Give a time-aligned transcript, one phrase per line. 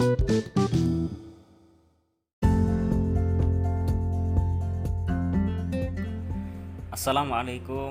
[0.00, 0.16] Assalamualaikum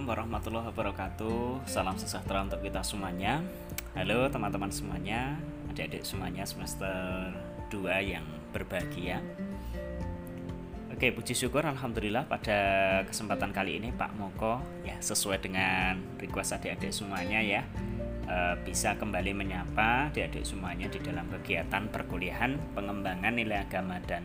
[0.10, 1.70] warahmatullahi wabarakatuh.
[1.70, 3.46] Salam sejahtera untuk kita semuanya.
[3.94, 5.38] Halo teman-teman semuanya
[5.70, 7.30] Adik-adik semuanya semester
[7.70, 8.26] 2 yang
[8.58, 9.22] berbahagia.
[10.90, 12.58] Oke puji syukur Alhamdulillah pada
[13.06, 17.62] kesempatan kali ini Pak Moko ya Sesuai dengan request adik-adik semuanya ya
[18.62, 24.22] Bisa kembali menyapa adik-adik semuanya Di dalam kegiatan perkuliahan Pengembangan nilai agama dan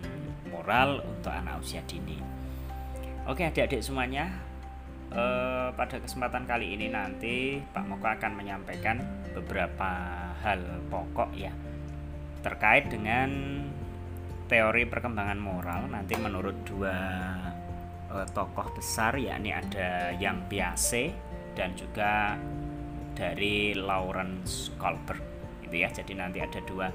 [0.55, 2.17] moral untuk anak usia dini.
[3.27, 4.31] Oke adik-adik semuanya
[5.11, 9.03] eh, pada kesempatan kali ini nanti Pak Moko akan menyampaikan
[9.35, 9.91] beberapa
[10.45, 10.61] hal
[10.93, 11.51] pokok ya
[12.45, 13.33] terkait dengan
[14.47, 15.89] teori perkembangan moral.
[15.89, 16.97] Nanti menurut dua
[18.13, 21.17] eh, tokoh besar yakni ada yang Piaget
[21.57, 22.39] dan juga
[23.15, 25.23] dari Lawrence Kohlberg
[25.65, 26.93] gitu ya jadi nanti ada dua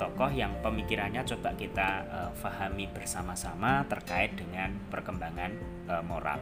[0.00, 5.50] tokoh yang pemikirannya coba kita eh, fahami bersama-sama terkait dengan perkembangan
[5.90, 6.40] eh, moral.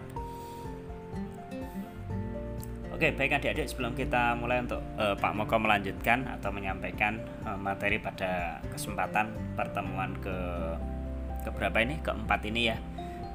[2.97, 8.01] Oke, baik adik-adik sebelum kita mulai untuk uh, Pak Moko melanjutkan atau menyampaikan uh, materi
[8.01, 10.33] pada kesempatan pertemuan ke
[11.45, 12.01] ke berapa ini?
[12.01, 12.81] Keempat ini ya.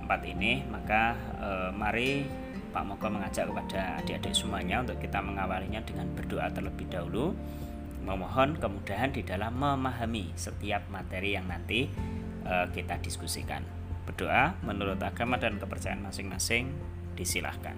[0.02, 2.25] Empat ini, maka uh, mari
[2.72, 7.36] Pak Moko mengajak kepada adik-adik semuanya untuk kita mengawalinya dengan berdoa terlebih dahulu.
[8.02, 11.91] Memohon kemudahan di dalam memahami setiap materi yang nanti
[12.47, 13.61] uh, kita diskusikan.
[14.08, 16.72] Berdoa menurut agama dan kepercayaan masing-masing
[17.13, 17.75] disilahkan.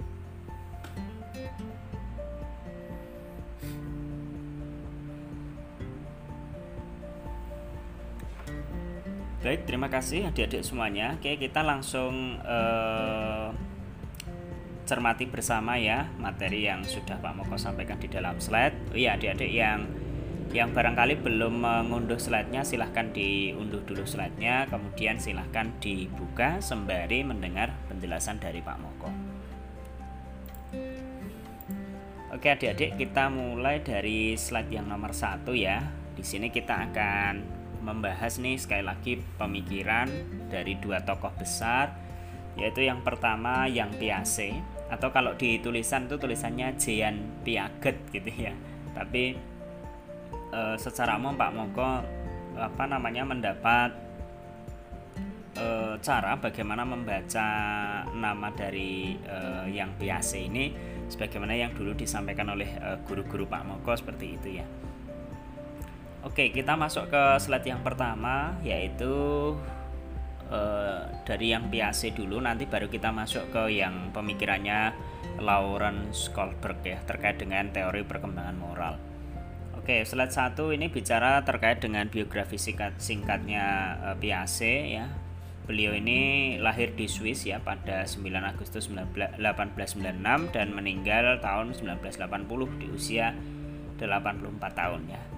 [9.44, 11.20] Baik, terima kasih adik-adik semuanya.
[11.20, 13.52] Oke, kita langsung eh,
[14.84, 18.94] cermati bersama ya materi yang sudah Pak Moko sampaikan di dalam slide.
[18.94, 19.88] Oh iya, adik-adik yang
[20.54, 28.38] yang barangkali belum mengunduh slide-nya silahkan diunduh dulu slide-nya, kemudian silahkan dibuka sembari mendengar penjelasan
[28.38, 29.10] dari Pak Moko.
[32.34, 35.82] Oke adik-adik kita mulai dari slide yang nomor satu ya.
[36.14, 37.34] Di sini kita akan
[37.82, 40.08] membahas nih sekali lagi pemikiran
[40.48, 42.04] dari dua tokoh besar
[42.54, 44.62] yaitu yang pertama yang Piaget
[44.94, 48.54] atau kalau di tulisan itu tulisannya Jean Piaget gitu ya.
[48.94, 49.34] Tapi
[50.54, 51.90] e, secara umum Pak Moko
[52.54, 53.90] apa namanya mendapat
[55.58, 57.48] e, cara bagaimana membaca
[58.14, 59.38] nama dari e,
[59.74, 60.66] yang Piaget ini
[61.10, 62.70] sebagaimana yang dulu disampaikan oleh
[63.10, 64.66] guru-guru Pak Moko seperti itu ya.
[66.24, 69.12] Oke, kita masuk ke slide yang pertama yaitu
[70.54, 74.94] uh, dari yang Piaget dulu nanti baru kita masuk ke yang pemikirannya
[75.42, 78.96] Lawrence Kohlberg ya terkait dengan teori perkembangan moral.
[79.74, 85.12] Oke, slide satu ini bicara terkait dengan biografi singkat singkatnya uh, ya.
[85.64, 89.40] Beliau ini lahir di Swiss ya pada 9 Agustus 1896
[90.52, 93.32] dan meninggal tahun 1980 di usia
[93.96, 95.33] 84 tahun ya.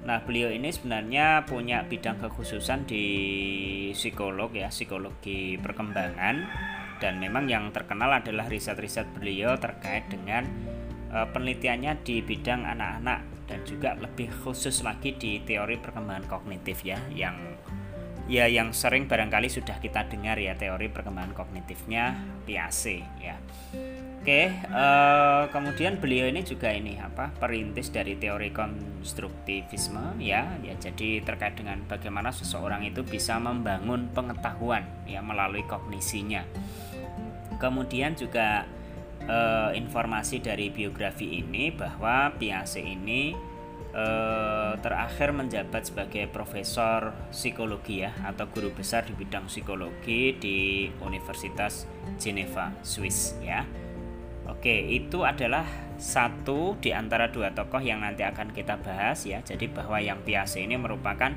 [0.00, 3.04] Nah, beliau ini sebenarnya punya bidang kekhususan di
[3.92, 6.36] psikolog ya, psikologi perkembangan.
[7.00, 10.44] Dan memang yang terkenal adalah riset-riset beliau terkait dengan
[11.12, 17.00] uh, penelitiannya di bidang anak-anak dan juga lebih khusus lagi di teori perkembangan kognitif ya
[17.10, 17.34] yang
[18.30, 22.14] ya yang sering barangkali sudah kita dengar ya teori perkembangan kognitifnya
[22.46, 23.34] Piaget ya.
[24.20, 31.24] Oke, uh, kemudian beliau ini juga ini apa perintis dari teori konstruktivisme ya, ya jadi
[31.24, 36.44] terkait dengan bagaimana seseorang itu bisa membangun pengetahuan ya melalui kognisinya.
[37.56, 38.68] Kemudian juga
[39.24, 43.49] uh, informasi dari biografi ini bahwa Piaget ini
[43.94, 51.86] uh, terakhir menjabat sebagai profesor psikologi ya atau guru besar di bidang psikologi di Universitas
[52.18, 53.66] Geneva, Swiss ya.
[54.50, 55.62] Oke, itu adalah
[56.00, 59.38] satu di antara dua tokoh yang nanti akan kita bahas ya.
[59.46, 61.30] Jadi bahwa yang Piaget ini merupakan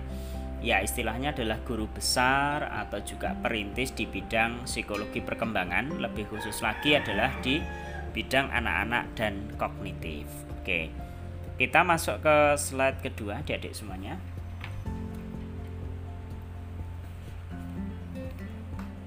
[0.64, 6.96] ya istilahnya adalah guru besar atau juga perintis di bidang psikologi perkembangan, lebih khusus lagi
[6.98, 7.60] adalah di
[8.16, 10.26] bidang anak-anak dan kognitif.
[10.58, 11.03] Oke.
[11.54, 14.18] Kita masuk ke slide kedua, Adik-adik semuanya.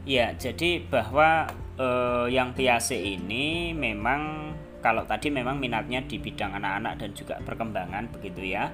[0.06, 6.94] Ya, jadi bahwa eh, yang Piaget ini memang kalau tadi memang minatnya di bidang anak-anak
[7.02, 8.70] dan juga perkembangan begitu ya.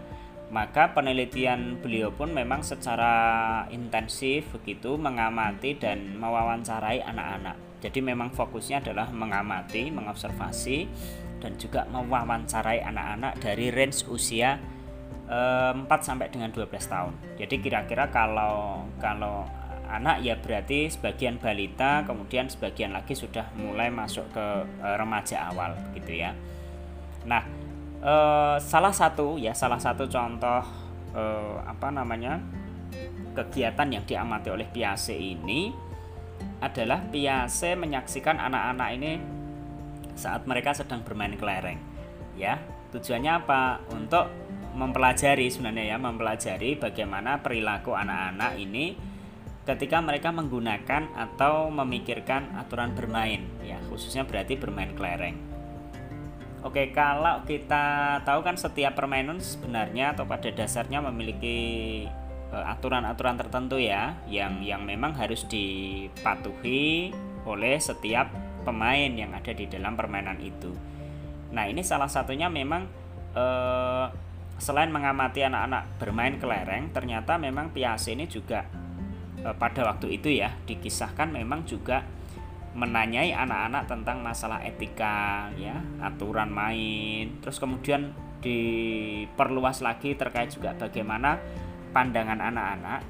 [0.53, 7.57] Maka penelitian beliau pun memang secara intensif begitu mengamati dan mewawancarai anak-anak.
[7.81, 10.79] Jadi memang fokusnya adalah mengamati, mengobservasi
[11.43, 14.63] dan juga mewawancarai anak-anak dari range usia
[15.27, 17.13] 4 sampai dengan 12 tahun.
[17.41, 19.43] Jadi kira-kira kalau kalau
[19.93, 24.47] anak ya berarti sebagian balita kemudian sebagian lagi sudah mulai masuk ke
[24.81, 26.33] e, remaja awal gitu ya
[27.29, 27.45] nah
[28.01, 28.15] e,
[28.65, 30.65] salah satu ya salah satu contoh
[31.69, 32.41] apa namanya
[33.37, 35.69] kegiatan yang diamati oleh Piase ini
[36.65, 39.13] adalah Piase menyaksikan anak-anak ini
[40.15, 41.81] saat mereka sedang bermain kelereng
[42.37, 42.61] ya.
[42.93, 43.81] Tujuannya apa?
[43.93, 44.29] Untuk
[44.73, 48.97] mempelajari sebenarnya ya mempelajari bagaimana perilaku anak-anak ini
[49.63, 53.81] ketika mereka menggunakan atau memikirkan aturan bermain ya.
[53.89, 55.37] Khususnya berarti bermain kelereng.
[56.63, 61.59] Oke kalau kita tahu kan setiap permainan sebenarnya atau pada dasarnya memiliki
[62.55, 67.11] eh, aturan-aturan tertentu ya yang yang memang harus dipatuhi
[67.43, 68.31] oleh setiap
[68.63, 70.73] pemain yang ada di dalam permainan itu.
[71.53, 72.89] Nah ini salah satunya memang
[73.35, 74.07] eh,
[74.57, 78.63] selain mengamati anak-anak bermain kelereng ternyata memang Piase ini juga
[79.43, 82.07] E, pada waktu itu ya dikisahkan memang juga
[82.73, 87.43] menanyai anak-anak tentang masalah etika ya aturan main.
[87.45, 91.37] Terus kemudian diperluas lagi terkait juga bagaimana
[91.93, 93.01] pandangan anak-anak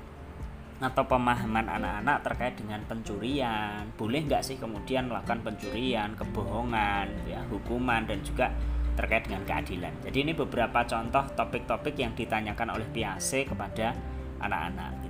[0.82, 3.87] atau pemahaman anak-anak terkait dengan pencurian.
[3.94, 8.50] Boleh nggak sih kemudian melakukan pencurian kebohongan ya hukuman dan juga
[8.99, 9.94] terkait dengan keadilan?
[10.02, 13.94] Jadi ini beberapa contoh topik-topik yang ditanyakan oleh Piase kepada
[14.43, 15.02] anak-anak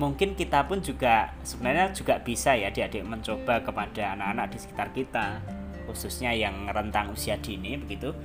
[0.00, 5.44] mungkin kita pun juga sebenarnya juga bisa ya adik-adik mencoba kepada anak-anak di sekitar kita
[5.84, 8.16] khususnya yang rentang usia dini begitu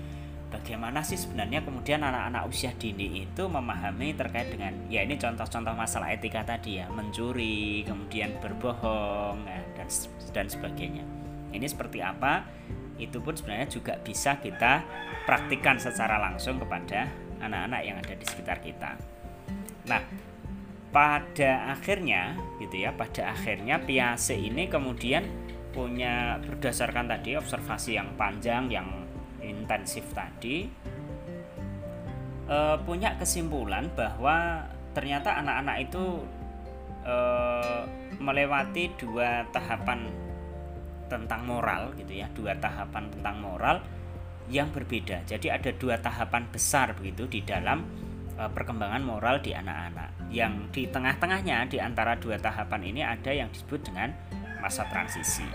[0.66, 6.10] bagaimana sih sebenarnya kemudian anak-anak usia dini itu memahami terkait dengan ya ini contoh-contoh masalah
[6.10, 9.88] etika tadi ya mencuri kemudian berbohong ya, dan
[10.34, 11.06] dan sebagainya.
[11.54, 12.50] Ini seperti apa?
[12.98, 14.82] Itu pun sebenarnya juga bisa kita
[15.30, 17.14] praktikkan secara langsung kepada
[17.46, 18.98] anak-anak yang ada di sekitar kita.
[19.86, 20.02] Nah
[20.90, 25.30] pada akhirnya gitu ya pada akhirnya Piase ini kemudian
[25.70, 29.05] punya berdasarkan tadi observasi yang panjang yang
[29.46, 30.66] intensif tadi
[32.50, 34.66] e, punya kesimpulan bahwa
[34.98, 36.04] ternyata anak-anak itu
[37.06, 37.16] e,
[38.18, 40.10] melewati dua tahapan
[41.06, 43.78] tentang moral gitu ya dua tahapan tentang moral
[44.50, 45.26] yang berbeda.
[45.26, 47.86] Jadi ada dua tahapan besar begitu di dalam
[48.38, 50.30] e, perkembangan moral di anak-anak.
[50.34, 54.14] Yang di tengah-tengahnya di antara dua tahapan ini ada yang disebut dengan
[54.62, 55.46] masa transisi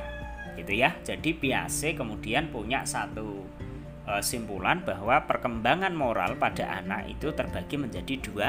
[0.59, 0.95] gitu ya.
[1.03, 3.43] Jadi Piase kemudian punya satu
[4.19, 8.49] simpulan bahwa perkembangan moral pada anak itu terbagi menjadi dua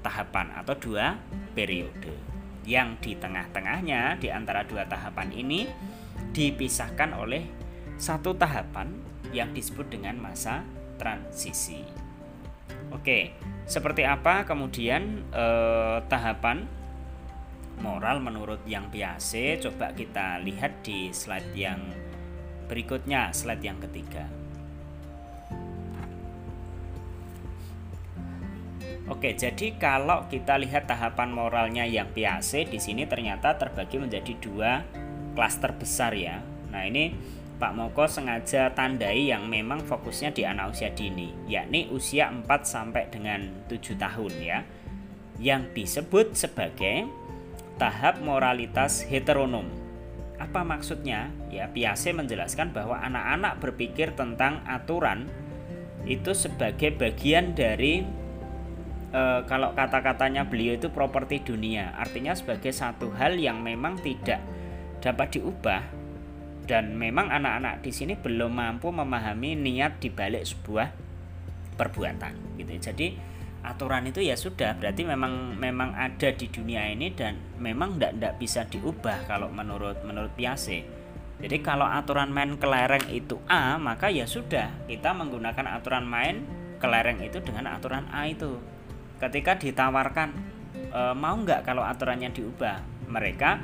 [0.00, 1.20] tahapan atau dua
[1.52, 2.16] periode
[2.64, 5.68] yang di tengah-tengahnya di antara dua tahapan ini
[6.32, 7.44] dipisahkan oleh
[8.00, 8.88] satu tahapan
[9.36, 10.64] yang disebut dengan masa
[10.96, 12.04] transisi
[12.94, 13.34] Oke,
[13.66, 16.62] seperti apa kemudian eh, tahapan
[17.82, 19.58] moral menurut yang biasa?
[19.58, 21.82] Coba kita lihat di slide yang
[22.70, 24.30] berikutnya, slide yang ketiga.
[29.04, 34.80] Oke, jadi kalau kita lihat tahapan moralnya yang biasa di sini ternyata terbagi menjadi dua
[35.36, 36.40] klaster besar ya.
[36.72, 37.12] Nah, ini
[37.60, 43.12] Pak Moko sengaja tandai yang memang fokusnya di anak usia dini, yakni usia 4 sampai
[43.12, 44.64] dengan 7 tahun ya.
[45.36, 47.04] Yang disebut sebagai
[47.76, 49.68] tahap moralitas heteronom.
[50.40, 51.28] Apa maksudnya?
[51.52, 55.28] Ya, Piase menjelaskan bahwa anak-anak berpikir tentang aturan
[56.08, 58.23] itu sebagai bagian dari
[59.14, 64.42] e, kalau kata-katanya beliau itu properti dunia, artinya sebagai satu hal yang memang tidak
[64.98, 65.82] dapat diubah
[66.66, 70.88] dan memang anak-anak di sini belum mampu memahami niat dibalik sebuah
[71.78, 72.72] perbuatan gitu.
[72.90, 73.06] Jadi
[73.64, 78.34] aturan itu ya sudah berarti memang memang ada di dunia ini dan memang tidak tidak
[78.40, 80.84] bisa diubah kalau menurut menurut Piase.
[81.34, 86.40] Jadi kalau aturan main kelereng itu A maka ya sudah kita menggunakan aturan main
[86.80, 88.56] kelereng itu dengan aturan A itu
[89.18, 90.28] ketika ditawarkan
[90.74, 93.60] e, mau nggak kalau aturannya diubah mereka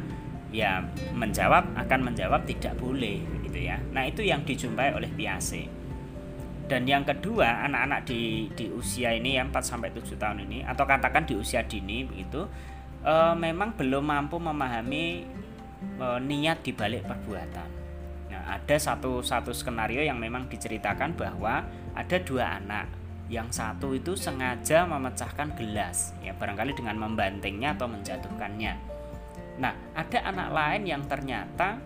[0.51, 0.83] ya
[1.15, 3.79] menjawab akan menjawab tidak boleh gitu ya.
[3.95, 5.67] Nah, itu yang dijumpai oleh Piase.
[6.71, 10.87] Dan yang kedua, anak-anak di di usia ini yang 4 sampai 7 tahun ini atau
[10.87, 12.47] katakan di usia dini begitu
[13.03, 15.05] e, memang belum mampu memahami
[15.99, 17.69] e, niat di balik perbuatan.
[18.31, 23.00] Nah, ada satu satu skenario yang memang diceritakan bahwa ada dua anak
[23.31, 28.91] yang satu itu sengaja memecahkan gelas ya barangkali dengan membantingnya atau menjatuhkannya
[29.61, 31.77] Nah, ada anak lain yang ternyata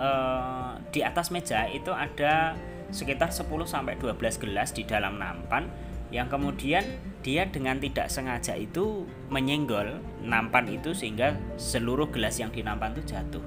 [0.00, 2.56] eh, di atas meja itu ada
[2.88, 5.68] sekitar 10 sampai 12 gelas di dalam nampan
[6.12, 6.84] yang kemudian
[7.24, 13.44] dia dengan tidak sengaja itu menyenggol nampan itu sehingga seluruh gelas yang dinampan itu jatuh.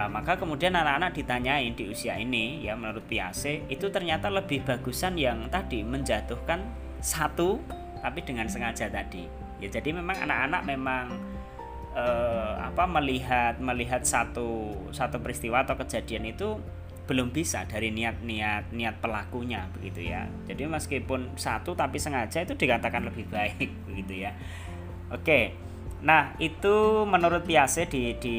[0.00, 5.20] Nah, maka kemudian anak-anak ditanyain di usia ini ya menurut Piase itu ternyata lebih bagusan
[5.20, 6.64] yang tadi menjatuhkan
[7.04, 7.60] satu
[8.00, 9.28] tapi dengan sengaja tadi.
[9.60, 11.04] Ya jadi memang anak-anak memang
[11.92, 16.56] eh, apa melihat melihat satu satu peristiwa atau kejadian itu
[17.04, 20.24] belum bisa dari niat-niat niat pelakunya begitu ya.
[20.48, 24.32] Jadi meskipun satu tapi sengaja itu dikatakan lebih baik begitu ya.
[25.12, 25.68] Oke.
[26.00, 28.38] Nah, itu menurut Piase di di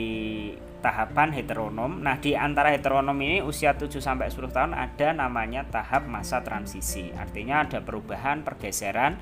[0.81, 2.01] tahapan heteronom.
[2.01, 7.13] Nah, di antara heteronom ini usia 7 sampai 10 tahun ada namanya tahap masa transisi.
[7.13, 9.21] Artinya ada perubahan, pergeseran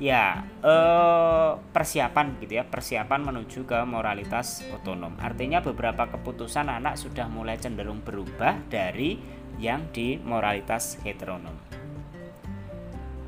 [0.00, 7.28] ya eh, persiapan gitu ya persiapan menuju ke moralitas otonom artinya beberapa keputusan anak sudah
[7.28, 9.20] mulai cenderung berubah dari
[9.60, 11.52] yang di moralitas heteronom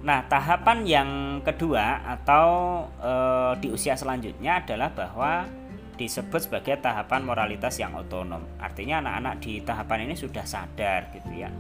[0.00, 1.10] nah tahapan yang
[1.44, 2.48] kedua atau
[3.04, 5.44] eh, di usia selanjutnya adalah bahwa
[5.96, 8.42] disebut sebagai tahapan moralitas yang otonom.
[8.58, 11.52] Artinya anak-anak di tahapan ini sudah sadar gitu ya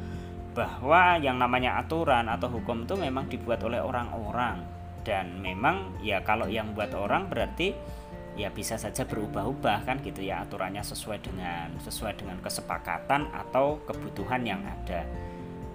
[0.52, 4.60] bahwa yang namanya aturan atau hukum itu memang dibuat oleh orang-orang.
[5.02, 7.74] Dan memang ya kalau yang buat orang berarti
[8.38, 14.46] ya bisa saja berubah-ubah kan gitu ya aturannya sesuai dengan sesuai dengan kesepakatan atau kebutuhan
[14.46, 15.02] yang ada.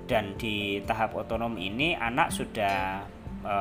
[0.07, 3.03] Dan di tahap otonom ini anak sudah
[3.43, 3.55] e,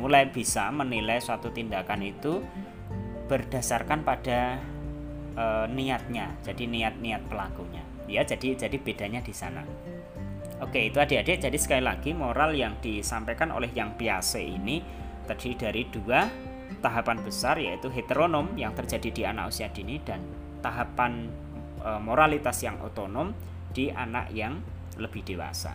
[0.00, 2.40] mulai bisa menilai suatu tindakan itu
[3.26, 4.60] berdasarkan pada
[5.34, 9.64] e, niatnya jadi niat-niat pelakunya ya jadi jadi bedanya di sana
[10.62, 11.42] Oke, itu adik-adik.
[11.42, 14.78] Jadi sekali lagi moral yang disampaikan oleh yang biasa ini
[15.26, 16.30] terdiri dari dua
[16.78, 20.20] tahapan besar yaitu heteronom yang terjadi di anak usia dini dan
[20.62, 21.26] tahapan
[21.82, 23.34] e, moralitas yang otonom
[23.74, 24.62] di anak yang
[24.96, 25.74] lebih dewasa.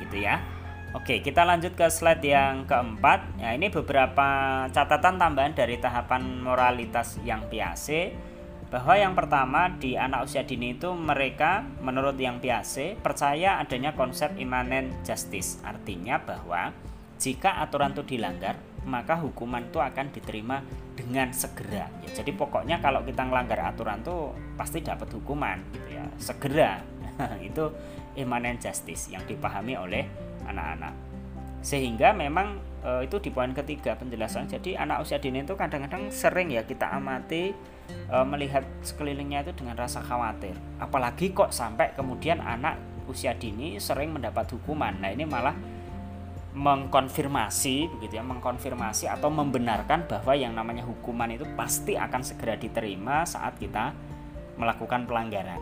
[0.00, 0.40] Gitu ya.
[0.94, 3.42] Oke, kita lanjut ke slide yang keempat.
[3.42, 8.14] Ya, ini beberapa catatan tambahan dari tahapan moralitas yang biasa
[8.70, 14.38] bahwa yang pertama di anak usia dini itu mereka menurut yang biasa percaya adanya konsep
[14.38, 15.58] immanent justice.
[15.66, 16.70] Artinya bahwa
[17.18, 18.54] jika aturan itu dilanggar
[18.86, 20.62] maka hukuman itu akan diterima
[20.94, 21.90] dengan segera.
[22.06, 26.94] Ya, jadi pokoknya kalau kita melanggar aturan itu pasti dapat hukuman gitu ya segera.
[27.48, 27.70] Itu
[28.18, 30.92] immanent justice yang dipahami oleh anak-anak
[31.64, 36.52] sehingga memang e, itu di poin ketiga penjelasan jadi anak usia dini itu kadang-kadang sering
[36.52, 37.56] ya kita amati
[37.88, 40.56] e, melihat sekelilingnya itu dengan rasa khawatir.
[40.80, 42.76] Apalagi kok sampai kemudian anak
[43.08, 44.96] usia dini sering mendapat hukuman.
[45.00, 45.56] Nah, ini malah
[46.54, 53.26] mengkonfirmasi begitu ya, mengkonfirmasi atau membenarkan bahwa yang namanya hukuman itu pasti akan segera diterima
[53.26, 53.90] saat kita
[54.54, 55.58] melakukan pelanggaran.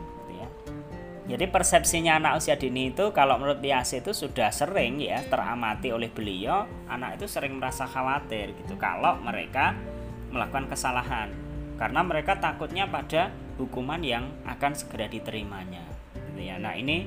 [1.22, 6.10] Jadi persepsinya anak usia dini itu kalau menurut Pias itu sudah sering ya teramati oleh
[6.10, 9.78] beliau, anak itu sering merasa khawatir gitu kalau mereka
[10.34, 11.30] melakukan kesalahan.
[11.78, 15.86] Karena mereka takutnya pada hukuman yang akan segera diterimanya.
[16.10, 16.58] Gitu ya.
[16.58, 17.06] Nah ini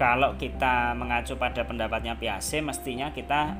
[0.00, 3.54] kalau kita mengacu pada pendapatnya Piase mestinya kita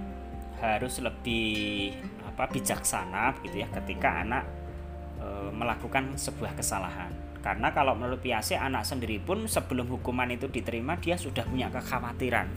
[0.64, 1.92] harus lebih
[2.24, 4.42] apa bijaksana gitu ya ketika anak
[5.22, 10.96] e, melakukan sebuah kesalahan karena kalau menurut Piase anak sendiri pun sebelum hukuman itu diterima
[10.96, 12.48] dia sudah punya kekhawatiran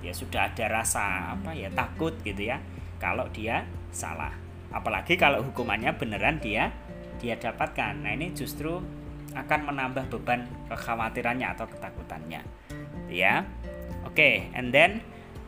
[0.00, 2.56] ya sudah ada rasa apa ya takut gitu ya
[2.96, 4.32] kalau dia salah
[4.72, 6.72] apalagi kalau hukumannya beneran dia
[7.20, 8.00] dia dapatkan.
[8.00, 8.80] Nah, ini justru
[9.36, 12.42] akan menambah beban kekhawatirannya atau ketakutannya.
[13.12, 13.44] Ya.
[14.08, 15.04] Oke, okay, and then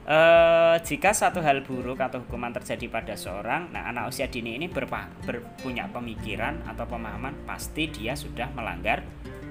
[0.07, 4.67] uh, jika satu hal buruk atau hukuman terjadi pada seorang, nah anak usia dini ini
[4.67, 9.03] berpa, berpunya pemikiran atau pemahaman pasti dia sudah melanggar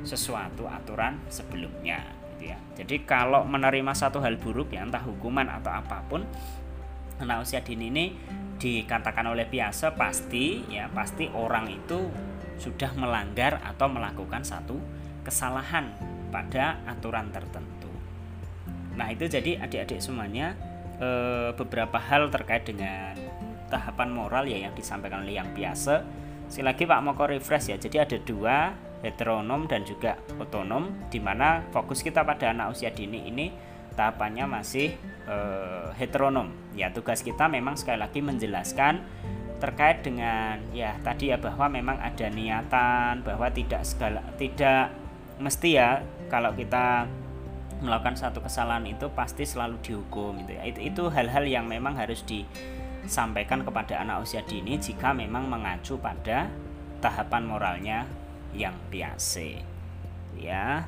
[0.02, 2.02] sesuatu aturan sebelumnya
[2.36, 2.58] gitu ya.
[2.74, 6.26] Jadi kalau menerima satu hal buruk ya entah hukuman atau apa pun
[7.22, 8.06] anak usia dini ini
[8.58, 12.10] dikatakan oleh biasa pasti ya pasti orang itu
[12.62, 14.78] sudah melanggar atau melakukan satu
[15.22, 15.94] kesalahan
[16.34, 17.91] pada aturan tertentu.
[18.96, 20.56] Nah, itu jadi adik-adik semuanya
[21.00, 21.10] e,
[21.56, 23.16] beberapa hal terkait dengan
[23.72, 26.04] tahapan moral ya yang disampaikan oleh yang biasa.
[26.52, 27.78] Sekali lagi Pak Moko refresh ya.
[27.80, 33.26] Jadi ada dua heteronom dan juga otonom di mana fokus kita pada anak usia dini
[33.26, 33.50] ini
[33.96, 34.94] tahapannya masih
[35.26, 36.52] uh, heteronom.
[36.76, 39.02] Ya, tugas kita memang sekali lagi menjelaskan
[39.62, 44.90] terkait dengan ya tadi ya bahwa memang ada niatan bahwa tidak segala tidak
[45.38, 46.02] mesti ya
[46.34, 47.06] kalau kita
[47.82, 50.64] melakukan satu kesalahan itu pasti selalu dihukum gitu ya.
[50.70, 56.48] Itu itu hal-hal yang memang harus disampaikan kepada anak usia dini jika memang mengacu pada
[57.02, 58.06] tahapan moralnya
[58.54, 59.66] yang biasa.
[60.38, 60.86] Ya.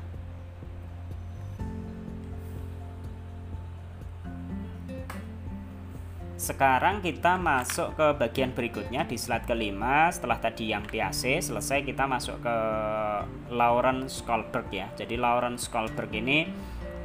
[6.44, 12.04] sekarang kita masuk ke bagian berikutnya di slide kelima setelah tadi yang PAC selesai kita
[12.04, 12.56] masuk ke
[13.48, 16.44] Lawrence Kohlberg ya jadi Lawrence Kohlberg ini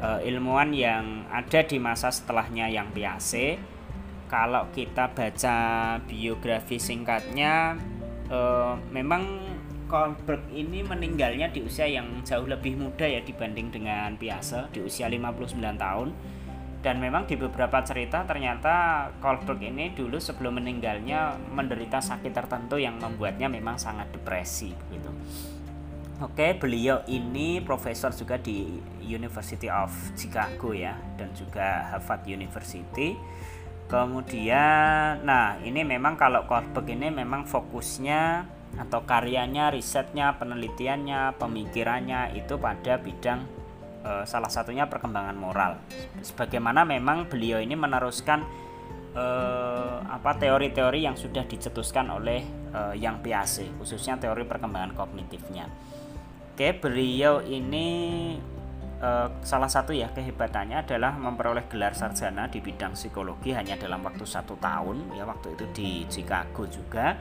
[0.01, 3.59] uh, ilmuwan yang ada di masa setelahnya yang PAC
[4.29, 5.57] kalau kita baca
[6.05, 7.75] biografi singkatnya
[8.29, 9.49] uh, memang
[9.89, 15.09] Kohlberg ini meninggalnya di usia yang jauh lebih muda ya dibanding dengan Piase di usia
[15.09, 16.13] 59 tahun
[16.79, 23.01] dan memang di beberapa cerita ternyata Kohlberg ini dulu sebelum meninggalnya menderita sakit tertentu yang
[23.01, 25.09] membuatnya memang sangat depresi begitu.
[26.19, 28.67] Oke, beliau ini profesor juga di
[28.99, 29.87] University of
[30.19, 33.15] Chicago ya dan juga Harvard University.
[33.87, 38.43] Kemudian, nah ini memang kalau Kohlberg ini memang fokusnya
[38.83, 43.47] atau karyanya, risetnya, penelitiannya, pemikirannya itu pada bidang
[44.03, 45.79] uh, salah satunya perkembangan moral.
[46.19, 48.43] Sebagaimana memang beliau ini meneruskan
[49.15, 52.43] uh, apa teori-teori yang sudah dicetuskan oleh
[52.75, 55.65] uh, yang PAC, khususnya teori perkembangan kognitifnya.
[56.59, 58.35] Oke, beliau ini
[58.99, 64.27] uh, salah satu ya kehebatannya adalah memperoleh gelar sarjana di bidang psikologi hanya dalam waktu
[64.27, 67.15] satu tahun ya waktu itu di Chicago juga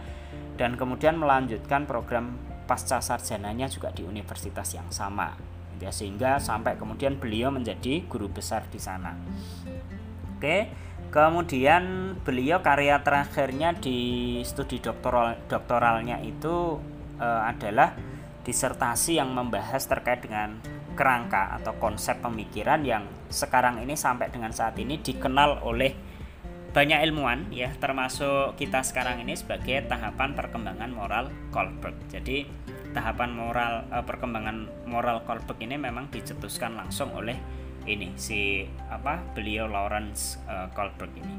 [0.58, 2.34] dan kemudian melanjutkan program
[2.66, 5.38] pasca sarjananya juga di universitas yang sama
[5.78, 9.14] ya sehingga sampai kemudian beliau menjadi guru besar di sana.
[10.34, 10.66] Oke,
[11.14, 16.82] kemudian beliau karya terakhirnya di studi doktoral doktoralnya itu
[17.22, 18.17] e, adalah
[18.48, 20.56] disertasi yang membahas terkait dengan
[20.96, 25.92] kerangka atau konsep pemikiran yang sekarang ini sampai dengan saat ini dikenal oleh
[26.72, 31.96] banyak ilmuwan ya termasuk kita sekarang ini sebagai tahapan perkembangan moral Kohlberg.
[32.08, 32.48] Jadi
[32.96, 37.36] tahapan moral uh, perkembangan moral Kolbeck ini memang dicetuskan langsung oleh
[37.84, 41.34] ini si apa beliau Lawrence uh, Kohlberg ini.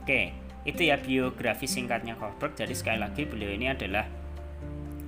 [0.00, 0.32] Oke,
[0.64, 2.56] itu ya biografi singkatnya Kohlberg.
[2.56, 4.21] Jadi sekali lagi beliau ini adalah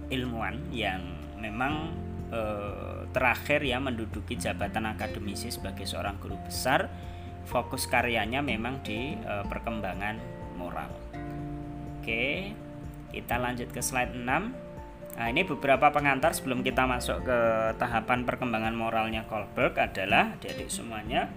[0.08, 1.00] ilmuwan yang
[1.38, 1.92] memang
[2.32, 6.88] uh, terakhir ya menduduki jabatan akademisi sebagai seorang guru besar.
[7.44, 10.16] Fokus karyanya memang di uh, perkembangan
[10.56, 10.88] moral.
[12.00, 12.56] Oke,
[13.12, 14.24] kita lanjut ke slide 6.
[15.14, 17.38] Nah, ini beberapa pengantar sebelum kita masuk ke
[17.78, 21.30] tahapan perkembangan moralnya Kohlberg adalah adik-adik semuanya.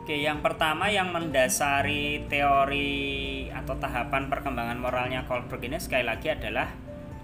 [0.00, 6.72] Oke, yang pertama yang mendasari teori atau tahapan perkembangan moralnya Kohlberg ini sekali lagi adalah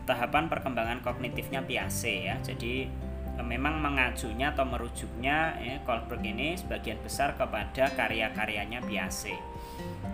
[0.05, 2.37] tahapan perkembangan kognitifnya Piaget ya.
[2.45, 2.85] Jadi
[3.33, 9.41] e, memang mengajunya atau merujuknya ya, Kohlberg ini sebagian besar kepada karya-karyanya Piaget.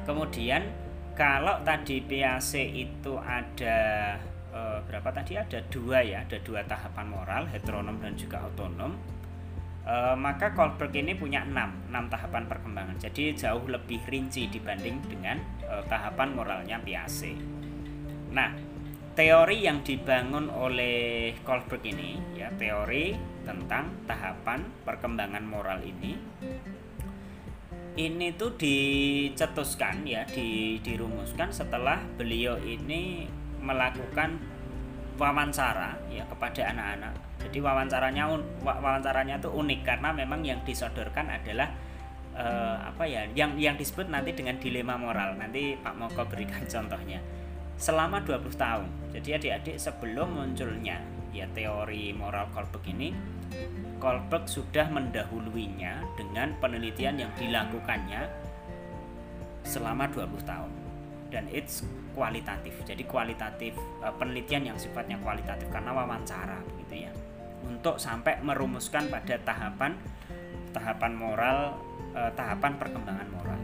[0.06, 0.62] Kemudian
[1.18, 3.78] kalau tadi Piaget itu ada
[4.54, 8.94] e, berapa tadi ada dua ya ada dua tahapan moral heteronom dan juga otonom
[9.82, 12.96] e, maka Kohlberg ini punya enam enam tahapan perkembangan.
[12.98, 17.62] Jadi jauh lebih rinci dibanding dengan e, tahapan moralnya Piaget
[18.32, 18.48] nah
[19.12, 23.12] teori yang dibangun oleh Kohlberg ini ya teori
[23.44, 26.16] tentang tahapan perkembangan moral ini
[27.92, 33.28] ini tuh dicetuskan ya di, dirumuskan setelah beliau ini
[33.60, 34.40] melakukan
[35.22, 37.14] wawancara ya kepada anak-anak.
[37.46, 38.26] Jadi wawancaranya
[38.66, 41.70] wawancaranya itu unik karena memang yang disodorkan adalah
[42.34, 45.38] uh, apa ya yang yang disebut nanti dengan dilema moral.
[45.38, 47.22] Nanti Pak Moko berikan contohnya.
[47.78, 48.88] Selama 20 tahun.
[49.14, 50.98] Jadi adik-adik sebelum munculnya
[51.32, 53.16] ya teori moral Kohlberg ini
[53.96, 58.28] Kohlberg sudah mendahuluinya dengan penelitian yang dilakukannya
[59.64, 60.72] selama 20 tahun
[61.32, 61.80] dan it's
[62.12, 62.84] kualitatif.
[62.84, 67.12] Jadi kualitatif uh, penelitian yang sifatnya kualitatif karena wawancara begitu ya.
[67.66, 69.96] Untuk sampai merumuskan pada tahapan
[70.72, 71.58] tahapan moral
[72.16, 73.60] uh, tahapan perkembangan moral.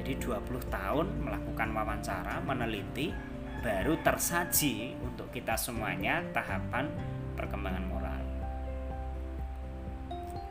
[0.00, 3.12] Jadi 20 tahun melakukan wawancara, meneliti
[3.60, 6.88] baru tersaji untuk kita semuanya tahapan
[7.36, 8.20] perkembangan moral.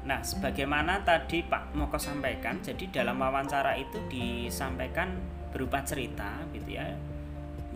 [0.05, 5.17] Nah, sebagaimana tadi Pak Moko sampaikan, jadi dalam wawancara itu disampaikan
[5.49, 6.85] berupa cerita gitu ya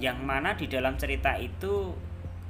[0.03, 1.95] yang mana di dalam cerita itu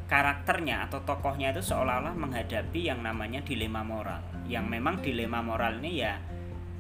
[0.09, 6.01] karakternya atau tokohnya itu seolah-olah menghadapi yang namanya dilema moral yang memang dilema moral ini
[6.01, 6.17] ya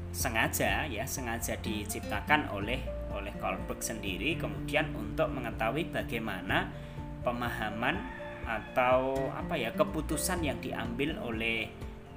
[0.09, 2.81] sengaja ya sengaja diciptakan oleh
[3.13, 6.73] oleh Kohlberg sendiri kemudian untuk mengetahui bagaimana
[7.21, 8.01] pemahaman
[8.43, 11.69] atau apa ya keputusan yang diambil oleh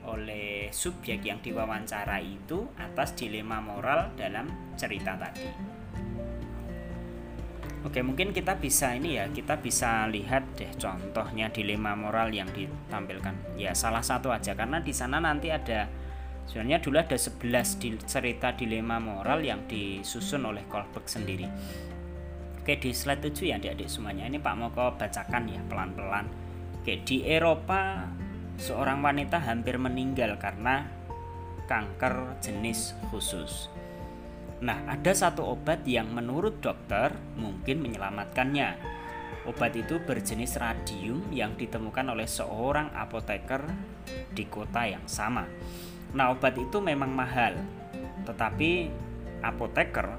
[0.07, 4.47] oleh subjek yang diwawancara itu atas dilema moral dalam
[4.79, 5.76] cerita tadi.
[7.87, 13.55] Oke, mungkin kita bisa ini ya, kita bisa lihat deh contohnya dilema moral yang ditampilkan.
[13.55, 15.87] Ya, salah satu aja karena di sana nanti ada
[16.51, 21.47] sebenarnya dulu ada 11 di, cerita dilema moral yang disusun oleh Kohlberg sendiri.
[22.59, 24.27] Oke di slide 7 ya adik-adik semuanya.
[24.27, 26.27] Ini Pak Moko bacakan ya pelan-pelan.
[26.83, 28.03] Oke di Eropa
[28.59, 30.91] seorang wanita hampir meninggal karena
[31.71, 33.71] kanker jenis khusus
[34.57, 38.97] Nah, ada satu obat yang menurut dokter mungkin menyelamatkannya.
[39.47, 43.63] Obat itu berjenis radium yang ditemukan oleh seorang apoteker
[44.33, 45.45] di kota yang sama.
[46.17, 47.61] Nah, obat itu memang mahal,
[48.25, 48.89] tetapi
[49.45, 50.17] apoteker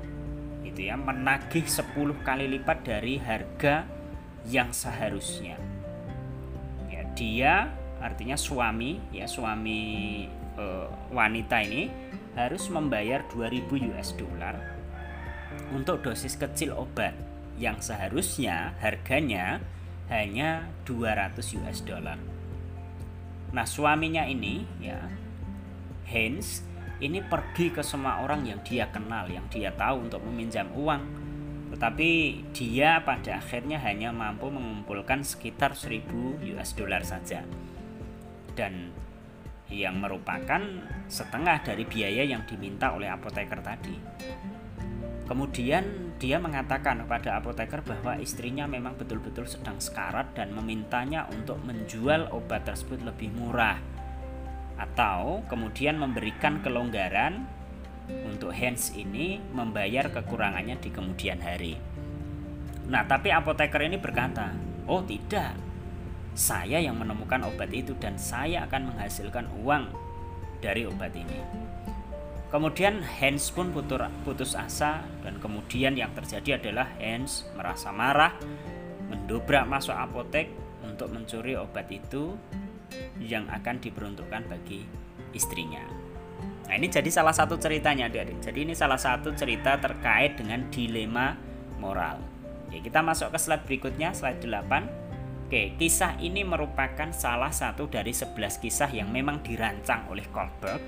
[0.62, 3.89] itu ya menagih 10 kali lipat dari harga
[4.45, 5.58] yang seharusnya.
[6.88, 7.54] Ya, dia
[7.97, 9.82] artinya suami ya suami
[10.54, 10.65] e,
[11.10, 11.89] wanita ini
[12.38, 14.56] harus membayar 2000 US dollar
[15.73, 17.17] untuk dosis kecil obat
[17.58, 19.58] yang seharusnya harganya
[20.13, 22.21] hanya 200 US dollar.
[23.52, 25.02] Nah, suaminya ini ya
[26.08, 26.63] Hens
[27.04, 31.04] ini pergi ke semua orang yang dia kenal, yang dia tahu untuk meminjam uang.
[31.76, 32.10] Tetapi
[32.56, 37.43] dia pada akhirnya hanya mampu mengumpulkan sekitar 1000 US dollar saja.
[38.56, 38.95] Dan
[39.67, 40.63] yang merupakan
[41.12, 43.95] setengah dari biaya yang diminta oleh apoteker tadi.
[45.27, 52.32] Kemudian dia mengatakan kepada apoteker bahwa istrinya memang betul-betul sedang sekarat dan memintanya untuk menjual
[52.32, 53.75] obat tersebut lebih murah
[54.80, 57.43] atau kemudian memberikan kelonggaran
[58.23, 61.75] untuk Hans ini membayar kekurangannya di kemudian hari.
[62.88, 64.56] Nah, tapi apoteker ini berkata,
[64.88, 65.66] "Oh, tidak
[66.38, 69.89] saya yang menemukan obat itu dan saya akan menghasilkan uang
[70.62, 71.41] dari obat ini.
[72.54, 78.38] Kemudian Hans pun putus asa dan kemudian yang terjadi adalah Hans merasa marah,
[79.10, 80.54] mendobrak masuk apotek
[80.86, 82.38] untuk mencuri obat itu
[83.19, 84.86] yang akan diperuntukkan bagi
[85.36, 85.84] istrinya.
[86.69, 88.39] Nah ini jadi salah satu ceritanya adik-adik.
[88.39, 91.36] Jadi ini salah satu cerita terkait dengan dilema
[91.82, 92.19] moral.
[92.71, 95.07] Ya, kita masuk ke slide berikutnya, slide 8.
[95.48, 100.84] Oke, kisah ini merupakan salah satu dari 11 kisah yang memang dirancang oleh Kohlberg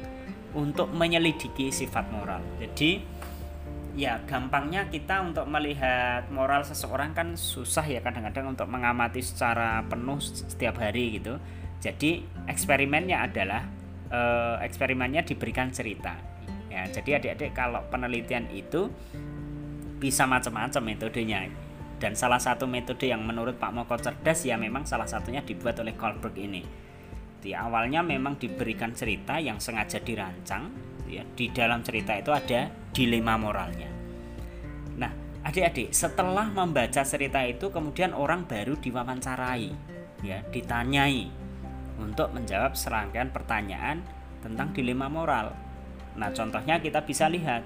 [0.52, 2.44] untuk menyelidiki sifat moral.
[2.60, 3.00] Jadi,
[3.96, 10.20] ya gampangnya kita untuk melihat moral seseorang kan susah ya kadang-kadang untuk mengamati secara penuh
[10.20, 11.40] setiap hari gitu.
[11.80, 13.64] Jadi, eksperimennya adalah
[14.12, 16.20] eh, eksperimennya diberikan cerita.
[16.68, 18.92] Ya, jadi adik-adik kalau penelitian itu
[20.04, 21.48] bisa macam-macam metodenya
[22.00, 25.94] dan salah satu metode yang menurut Pak Moko cerdas ya memang salah satunya dibuat oleh
[26.00, 26.64] Kohlberg ini.
[27.40, 30.72] Di awalnya memang diberikan cerita yang sengaja dirancang,
[31.08, 33.88] ya, di dalam cerita itu ada dilema moralnya.
[35.00, 35.12] Nah,
[35.44, 39.72] adik-adik, setelah membaca cerita itu kemudian orang baru diwawancarai,
[40.24, 41.32] ya, ditanyai
[42.00, 44.04] untuk menjawab serangkaian pertanyaan
[44.40, 45.56] tentang dilema moral.
[46.16, 47.64] Nah, contohnya kita bisa lihat.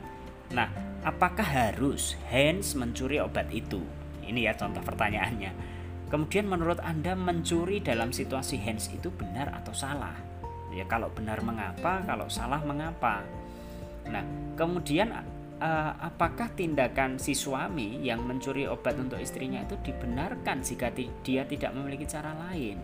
[0.53, 0.69] Nah,
[1.01, 3.81] apakah harus Hans mencuri obat itu?
[4.29, 5.51] Ini ya contoh pertanyaannya.
[6.07, 10.13] Kemudian menurut Anda mencuri dalam situasi hands itu benar atau salah?
[10.73, 13.25] Ya kalau benar mengapa, kalau salah mengapa?
[14.09, 14.21] Nah,
[14.53, 15.09] kemudian
[15.57, 21.71] uh, apakah tindakan si suami yang mencuri obat untuk istrinya itu dibenarkan jika dia tidak
[21.73, 22.77] memiliki cara lain?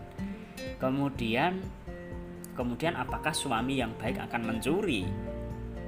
[0.82, 1.60] Kemudian
[2.58, 5.06] kemudian apakah suami yang baik akan mencuri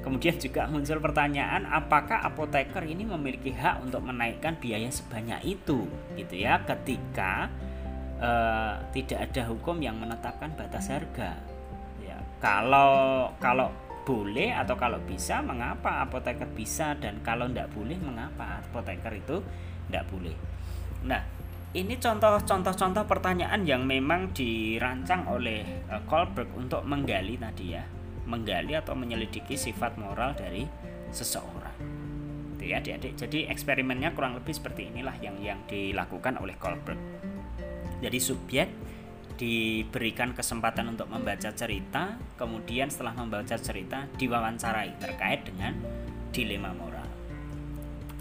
[0.03, 5.87] Kemudian juga muncul pertanyaan apakah apoteker ini memiliki hak untuk menaikkan biaya sebanyak itu
[6.19, 7.47] gitu ya ketika
[8.19, 11.39] uh, tidak ada hukum yang menetapkan batas harga.
[12.03, 13.71] Ya, kalau kalau
[14.03, 19.39] boleh atau kalau bisa mengapa apoteker bisa dan kalau tidak boleh mengapa apoteker itu
[19.87, 20.35] tidak boleh.
[21.07, 21.23] Nah,
[21.79, 28.02] ini contoh-contoh-contoh pertanyaan yang memang dirancang oleh uh, Kohlberg untuk menggali tadi ya
[28.33, 30.65] menggali atau menyelidiki sifat moral dari
[31.13, 31.77] seseorang.
[32.57, 33.21] Itu ya adik-adik.
[33.21, 36.97] Jadi eksperimennya kurang lebih seperti inilah yang yang dilakukan oleh Kohlberg.
[38.01, 38.69] Jadi subjek
[39.37, 45.77] diberikan kesempatan untuk membaca cerita, kemudian setelah membaca cerita diwawancarai terkait dengan
[46.33, 47.05] dilema moral.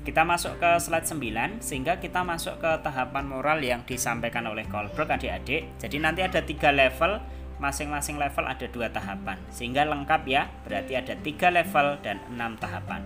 [0.01, 5.13] Kita masuk ke slide 9 sehingga kita masuk ke tahapan moral yang disampaikan oleh Kohlberg
[5.13, 5.77] adik-adik.
[5.77, 7.21] Jadi nanti ada tiga level
[7.61, 9.37] masing-masing level ada dua tahapan.
[9.53, 13.05] Sehingga lengkap ya berarti ada tiga level dan enam tahapan.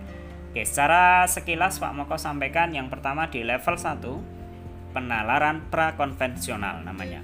[0.50, 7.20] Oke secara sekilas Pak Moko sampaikan yang pertama di level 1 penalaran prakonvensional namanya.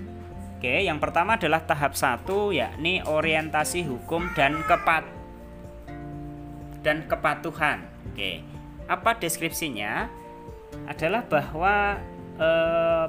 [0.60, 5.08] Oke yang pertama adalah tahap 1 yakni orientasi hukum dan kepat
[6.84, 7.88] dan kepatuhan.
[8.12, 8.44] Oke
[8.84, 10.12] apa deskripsinya?
[10.84, 11.96] Adalah bahwa
[12.42, 12.48] e,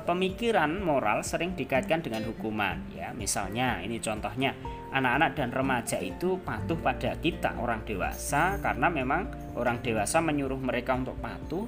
[0.05, 4.53] pemikiran moral sering dikaitkan dengan hukuman ya misalnya ini contohnya
[4.93, 10.93] anak-anak dan remaja itu patuh pada kita orang dewasa karena memang orang dewasa menyuruh mereka
[10.93, 11.65] untuk patuh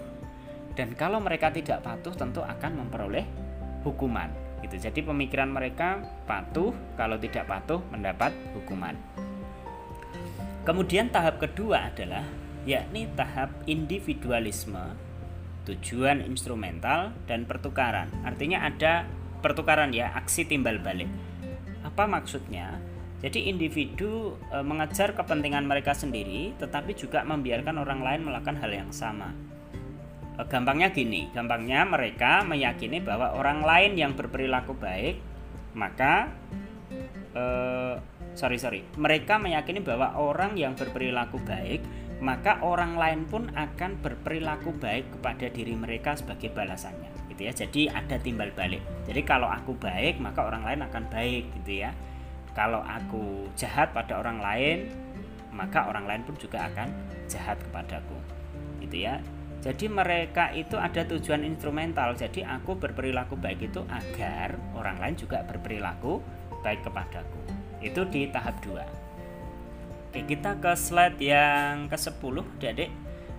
[0.77, 3.25] dan kalau mereka tidak patuh tentu akan memperoleh
[3.81, 4.81] hukuman gitu.
[4.81, 8.97] Jadi pemikiran mereka patuh, kalau tidak patuh mendapat hukuman.
[10.65, 12.25] Kemudian tahap kedua adalah
[12.65, 14.97] yakni tahap individualisme,
[15.65, 18.07] tujuan instrumental dan pertukaran.
[18.23, 19.09] Artinya ada
[19.41, 21.09] pertukaran ya, aksi timbal balik.
[21.81, 22.77] Apa maksudnya?
[23.25, 28.91] Jadi individu e, mengejar kepentingan mereka sendiri tetapi juga membiarkan orang lain melakukan hal yang
[28.93, 29.33] sama.
[30.37, 35.17] E, gampangnya gini, gampangnya mereka meyakini bahwa orang lain yang berperilaku baik
[35.75, 36.31] maka
[37.33, 37.43] e,
[38.35, 41.81] sorry sorry mereka meyakini bahwa orang yang berperilaku baik
[42.25, 47.53] maka orang lain pun akan berperilaku baik kepada diri mereka sebagai balasannya gitu ya.
[47.53, 48.81] Jadi ada timbal balik.
[49.05, 51.93] Jadi kalau aku baik maka orang lain akan baik gitu ya.
[52.57, 54.89] Kalau aku jahat pada orang lain
[55.53, 56.89] maka orang lain pun juga akan
[57.29, 58.17] jahat kepadaku
[58.81, 59.21] gitu ya.
[59.61, 62.17] Jadi mereka itu ada tujuan instrumental.
[62.17, 66.25] Jadi aku berperilaku baik itu agar orang lain juga berperilaku
[66.65, 67.39] baik kepadaku.
[67.85, 69.04] Itu di tahap 2
[70.15, 72.15] oke kita ke slide yang ke 10
[72.63, 72.87] adik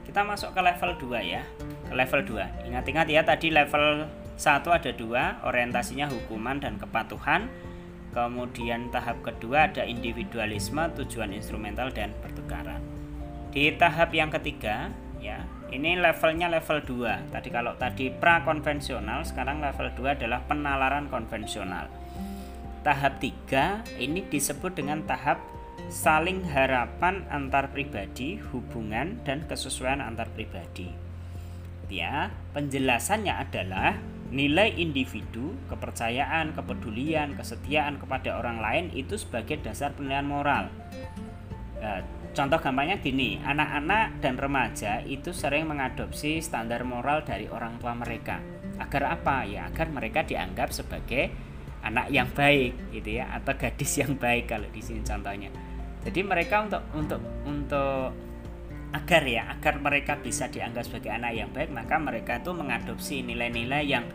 [0.05, 1.41] kita masuk ke level 2 ya
[1.89, 4.05] ke level 2 ingat-ingat ya tadi level
[4.37, 7.49] 1 ada dua orientasinya hukuman dan kepatuhan
[8.17, 12.81] Kemudian tahap kedua ada individualisme, tujuan instrumental dan pertukaran.
[13.53, 14.89] Di tahap yang ketiga,
[15.21, 17.29] ya, ini levelnya level 2.
[17.29, 21.93] Tadi kalau tadi pra konvensional, sekarang level 2 adalah penalaran konvensional.
[22.81, 25.37] Tahap 3 ini disebut dengan tahap
[25.87, 30.91] saling harapan antar pribadi, hubungan dan kesesuaian antar pribadi.
[31.87, 33.95] Ya, penjelasannya adalah
[34.35, 40.67] nilai individu, kepercayaan, kepedulian, kesetiaan kepada orang lain itu sebagai dasar penilaian moral.
[41.79, 42.03] Nah,
[42.35, 48.43] contoh gampangnya gini, anak-anak dan remaja itu sering mengadopsi standar moral dari orang tua mereka.
[48.83, 49.47] Agar apa?
[49.47, 51.31] Ya, agar mereka dianggap sebagai
[51.87, 55.66] anak yang baik gitu ya atau gadis yang baik kalau di sini contohnya.
[56.07, 58.15] Jadi mereka untuk untuk untuk
[58.95, 63.83] agar ya agar mereka bisa dianggap sebagai anak yang baik maka mereka itu mengadopsi nilai-nilai
[63.83, 64.07] yang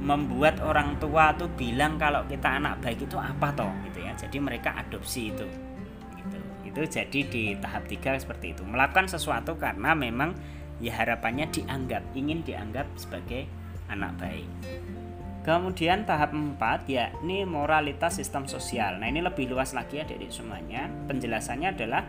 [0.00, 4.16] membuat orang tua tuh bilang kalau kita anak baik itu apa toh gitu ya.
[4.16, 5.46] Jadi mereka adopsi itu
[6.16, 6.38] gitu.
[6.64, 8.64] Itu jadi di tahap tiga seperti itu.
[8.64, 10.32] Melakukan sesuatu karena memang
[10.80, 13.44] ya harapannya dianggap ingin dianggap sebagai
[13.92, 14.48] anak baik
[15.44, 18.96] Kemudian tahap 4 yakni moralitas sistem sosial.
[18.96, 20.88] Nah, ini lebih luas lagi ya dari semuanya.
[21.04, 22.02] Penjelasannya adalah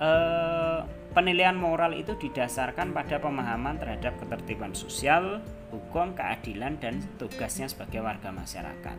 [0.00, 0.80] eh,
[1.12, 8.32] penilaian moral itu didasarkan pada pemahaman terhadap ketertiban sosial, hukum, keadilan, dan tugasnya sebagai warga
[8.32, 8.96] masyarakat.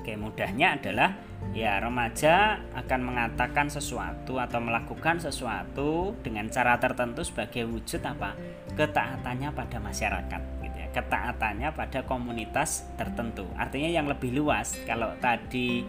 [0.00, 1.12] Oke, mudahnya adalah
[1.52, 8.32] ya remaja akan mengatakan sesuatu atau melakukan sesuatu dengan cara tertentu sebagai wujud apa?
[8.78, 10.59] ketaatannya pada masyarakat.
[10.90, 13.46] Ketaatannya pada komunitas tertentu.
[13.54, 14.74] Artinya yang lebih luas.
[14.86, 15.86] Kalau tadi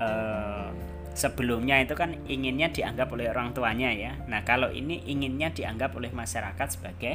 [0.00, 0.68] eh,
[1.12, 4.16] sebelumnya itu kan inginnya dianggap oleh orang tuanya ya.
[4.28, 7.14] Nah, kalau ini inginnya dianggap oleh masyarakat sebagai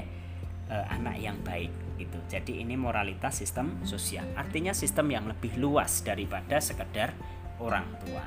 [0.70, 2.18] e, anak yang baik gitu.
[2.30, 4.26] Jadi ini moralitas sistem sosial.
[4.38, 7.14] Artinya sistem yang lebih luas daripada sekedar
[7.58, 8.26] orang tua.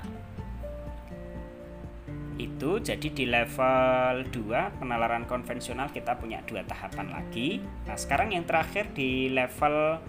[2.41, 7.61] Itu jadi di level 2 penalaran konvensional kita punya dua tahapan lagi.
[7.85, 10.01] Nah, sekarang yang terakhir di level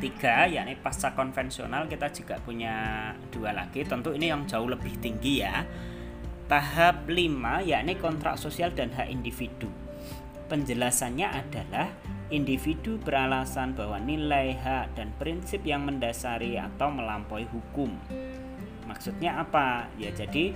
[0.00, 3.80] tiga yakni pasca konvensional kita juga punya dua lagi.
[3.88, 5.64] Tentu ini yang jauh lebih tinggi ya.
[6.52, 9.72] Tahap 5 yakni kontrak sosial dan hak individu.
[10.52, 11.88] Penjelasannya adalah
[12.28, 17.88] individu beralasan bahwa nilai hak dan prinsip yang mendasari atau melampaui hukum.
[18.84, 19.88] Maksudnya apa?
[19.96, 20.52] Ya jadi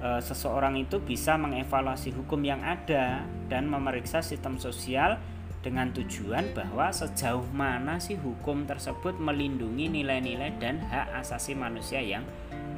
[0.00, 5.20] e, seseorang itu bisa mengevaluasi hukum yang ada dan memeriksa sistem sosial
[5.64, 12.22] dengan tujuan bahwa sejauh mana sih hukum tersebut melindungi nilai-nilai dan hak asasi manusia yang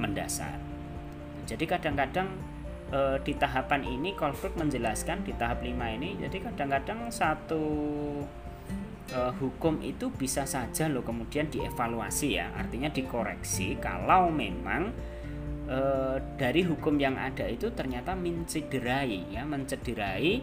[0.00, 0.56] mendasar.
[1.44, 2.28] Jadi kadang-kadang
[2.92, 7.64] e, di tahapan ini Kolberg menjelaskan di tahap 5 ini jadi kadang-kadang satu
[9.12, 14.92] e, hukum itu bisa saja loh kemudian dievaluasi ya, artinya dikoreksi kalau memang
[15.68, 15.78] e,
[16.40, 20.40] dari hukum yang ada itu ternyata mencederai ya mencederai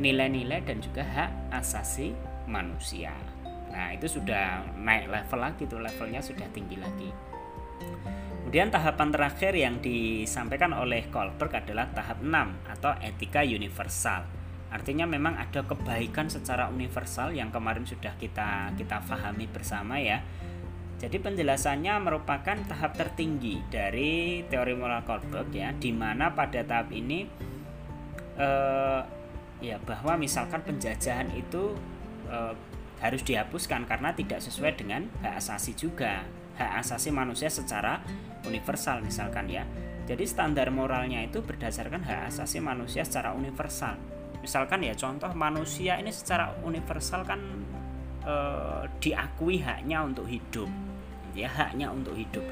[0.00, 2.16] nilai-nilai dan juga hak asasi
[2.48, 3.12] manusia.
[3.72, 7.08] Nah, itu sudah naik level lagi tuh levelnya sudah tinggi lagi.
[8.42, 12.28] Kemudian tahapan terakhir yang disampaikan oleh Kohlberg adalah tahap 6
[12.68, 14.28] atau etika universal.
[14.68, 20.20] Artinya memang ada kebaikan secara universal yang kemarin sudah kita kita pahami bersama ya
[21.02, 27.26] Jadi penjelasannya merupakan tahap tertinggi dari teori moral Kohlberg ya, di mana pada tahap ini
[28.38, 29.00] eh,
[29.58, 31.74] ya bahwa misalkan penjajahan itu
[32.30, 32.54] eh,
[33.02, 36.22] harus dihapuskan karena tidak sesuai dengan hak asasi juga,
[36.54, 37.98] hak asasi manusia secara
[38.46, 39.66] universal misalkan ya.
[40.06, 43.98] Jadi standar moralnya itu berdasarkan hak asasi manusia secara universal.
[44.38, 47.38] Misalkan ya contoh manusia ini secara universal kan
[48.26, 48.34] e,
[48.98, 50.66] diakui haknya untuk hidup
[51.32, 52.44] ya haknya untuk hidup.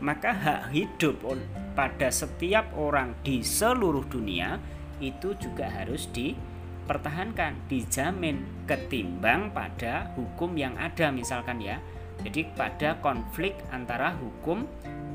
[0.00, 1.24] Maka hak hidup
[1.72, 4.60] pada setiap orang di seluruh dunia
[5.00, 11.80] itu juga harus dipertahankan dijamin ketimbang pada hukum yang ada misalkan ya.
[12.24, 14.64] Jadi pada konflik antara hukum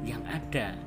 [0.06, 0.78] yang ada.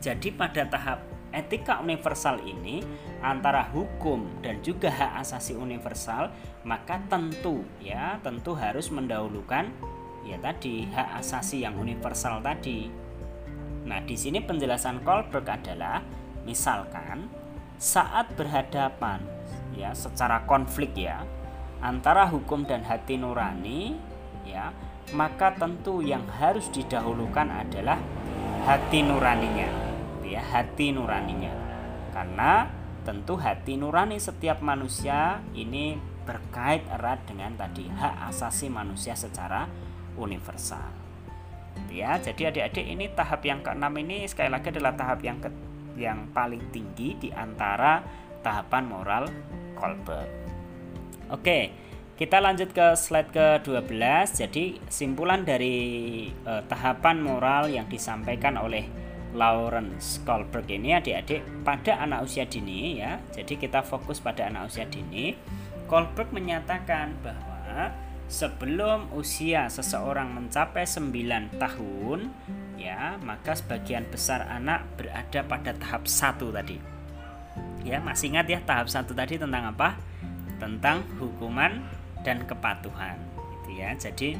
[0.00, 2.80] Jadi pada tahap etika universal ini
[3.20, 6.32] antara hukum dan juga hak asasi universal
[6.64, 9.68] maka tentu ya tentu harus mendahulukan
[10.28, 12.92] ya tadi hak asasi yang universal tadi.
[13.88, 16.04] Nah, di sini penjelasan Kohlberg adalah
[16.44, 17.32] misalkan
[17.80, 19.22] saat berhadapan
[19.72, 21.22] ya secara konflik ya
[21.78, 23.94] antara hukum dan hati nurani
[24.42, 24.74] ya
[25.14, 28.02] maka tentu yang harus didahulukan adalah
[28.66, 29.70] hati nuraninya
[30.26, 31.54] ya hati nuraninya
[32.10, 32.66] karena
[33.06, 39.70] tentu hati nurani setiap manusia ini berkait erat dengan tadi hak asasi manusia secara
[40.18, 40.90] universal.
[41.88, 45.48] Ya, jadi adik-adik ini tahap yang keenam ini sekali lagi adalah tahap yang ke,
[45.94, 48.02] yang paling tinggi di antara
[48.42, 49.24] tahapan moral
[49.78, 50.26] Kolbe.
[51.30, 51.70] Oke,
[52.18, 53.94] kita lanjut ke slide ke-12.
[54.42, 58.84] Jadi simpulan dari eh, tahapan moral yang disampaikan oleh
[59.36, 63.20] Lawrence Kohlberg ini adik-adik pada anak usia dini ya.
[63.30, 65.36] Jadi kita fokus pada anak usia dini.
[65.86, 67.92] Kohlberg menyatakan bahwa
[68.28, 72.28] sebelum usia seseorang mencapai 9 tahun
[72.76, 76.76] ya maka sebagian besar anak berada pada tahap satu tadi.
[77.82, 79.96] Ya masih ingat ya tahap satu tadi tentang apa?
[80.60, 81.80] Tentang hukuman
[82.20, 83.16] dan kepatuhan
[83.56, 83.96] gitu ya.
[83.96, 84.36] Jadi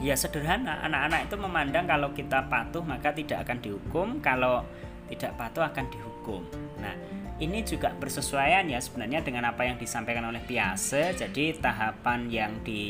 [0.00, 4.64] ya sederhana anak-anak itu memandang kalau kita patuh maka tidak akan dihukum kalau
[5.12, 6.42] tidak patuh akan dihukum.
[6.80, 6.96] Nah
[7.36, 11.12] ini juga bersesuaian ya sebenarnya dengan apa yang disampaikan oleh Piase.
[11.12, 12.84] Jadi tahapan yang di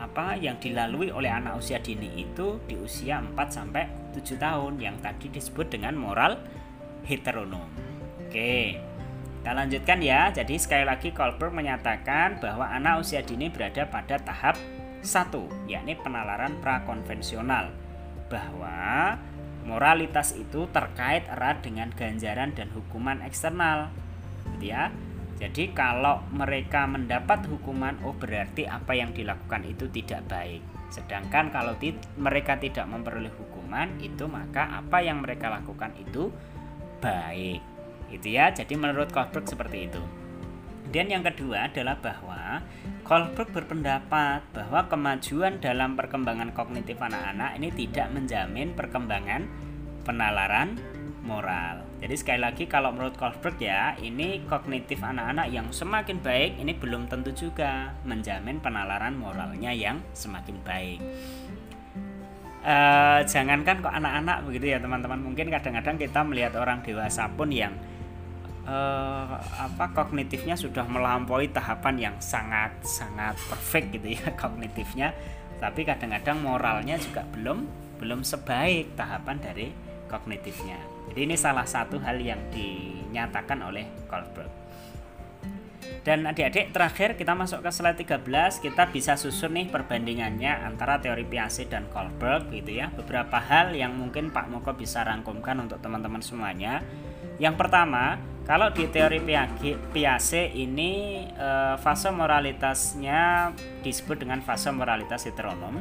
[0.00, 4.98] apa yang dilalui oleh anak usia dini itu di usia 4 sampai 7 tahun yang
[4.98, 6.40] tadi disebut dengan moral
[7.06, 7.68] heteronom.
[8.26, 8.80] Oke.
[9.42, 10.30] Kita lanjutkan ya.
[10.30, 14.54] Jadi sekali lagi Kohlberg menyatakan bahwa anak usia dini berada pada tahap
[15.02, 17.74] satu, yakni penalaran prakonvensional.
[18.30, 19.18] Bahwa
[19.66, 23.90] moralitas itu terkait erat dengan ganjaran dan hukuman eksternal.
[24.56, 24.90] Gitu ya.
[25.38, 30.62] Jadi kalau mereka mendapat hukuman oh berarti apa yang dilakukan itu tidak baik.
[30.92, 31.74] Sedangkan kalau
[32.20, 36.30] mereka tidak memperoleh hukuman itu maka apa yang mereka lakukan itu
[37.02, 37.58] baik.
[38.14, 38.54] Gitu ya.
[38.54, 40.21] Jadi menurut Kohlberg seperti itu
[40.92, 42.60] dan yang kedua adalah bahwa
[43.02, 49.48] Kohlberg berpendapat bahwa kemajuan dalam perkembangan kognitif anak-anak ini tidak menjamin perkembangan
[50.04, 50.76] penalaran
[51.24, 51.86] moral.
[52.02, 57.08] Jadi sekali lagi kalau menurut Kohlberg ya, ini kognitif anak-anak yang semakin baik ini belum
[57.08, 61.00] tentu juga menjamin penalaran moralnya yang semakin baik.
[62.62, 67.74] Uh, jangankan kok anak-anak begitu ya teman-teman mungkin kadang-kadang kita melihat orang dewasa pun yang
[68.66, 75.14] uh, apa kognitifnya sudah melampaui tahapan yang sangat sangat perfect gitu ya kognitifnya.
[75.62, 77.66] Tapi kadang-kadang moralnya juga belum
[78.02, 79.70] belum sebaik tahapan dari
[80.10, 80.78] kognitifnya.
[81.10, 84.62] Jadi ini salah satu hal yang dinyatakan oleh Kohlberg
[86.02, 88.26] dan adik-adik terakhir kita masuk ke slide 13
[88.58, 92.90] kita bisa susun nih perbandingannya antara teori Piaget dan Kohlberg gitu ya.
[92.90, 96.82] Beberapa hal yang mungkin Pak Moko bisa rangkumkan untuk teman-teman semuanya.
[97.38, 103.54] Yang pertama kalau di teori Piaget ini eh, fase moralitasnya
[103.86, 105.78] disebut dengan fase moralitas heteronom.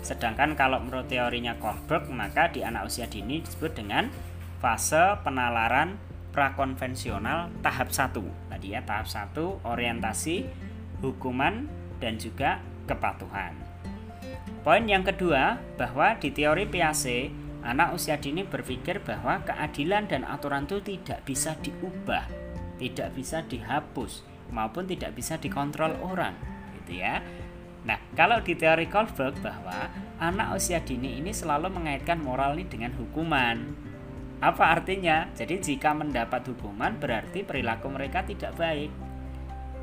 [0.00, 4.08] Sedangkan kalau menurut teorinya Kohlberg maka di anak usia dini disebut dengan
[4.64, 6.00] fase penalaran
[6.32, 8.16] prakonvensional tahap 1.
[8.48, 9.36] Tadi ya tahap 1
[9.68, 10.48] orientasi
[11.04, 11.68] hukuman
[12.00, 13.52] dan juga kepatuhan.
[14.64, 20.64] Poin yang kedua bahwa di teori Piaget Anak usia dini berpikir bahwa keadilan dan aturan
[20.64, 22.24] itu tidak bisa diubah,
[22.80, 26.32] tidak bisa dihapus, maupun tidak bisa dikontrol orang,
[26.80, 27.20] gitu ya.
[27.84, 32.92] Nah, kalau di teori Kohlberg bahwa anak usia dini ini selalu mengaitkan moral ini dengan
[32.96, 33.56] hukuman.
[34.40, 35.28] Apa artinya?
[35.36, 38.88] Jadi jika mendapat hukuman berarti perilaku mereka tidak baik.